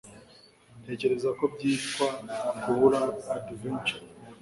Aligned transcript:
ntekereza 0.81 1.29
ko 1.37 1.43
byitwa 1.53 2.07
kubura 2.61 3.01
adventure 3.37 4.03